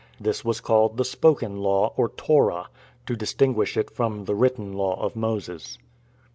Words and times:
This 0.19 0.43
was 0.43 0.61
called 0.61 0.97
the 0.97 1.05
Spoken 1.05 1.57
Law 1.57 1.93
(or 1.95 2.09
Torah), 2.09 2.69
to 3.05 3.15
distinguish 3.15 3.77
it 3.77 3.91
from 3.91 4.25
the 4.25 4.33
written 4.33 4.73
law 4.73 4.99
of 4.99 5.15
Moses. 5.15 5.77